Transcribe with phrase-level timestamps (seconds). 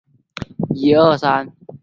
[0.03, 0.03] 他已
[0.55, 1.79] 婚并育有一子一女。